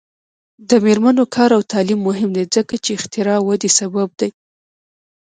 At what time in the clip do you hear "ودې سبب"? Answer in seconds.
3.43-4.09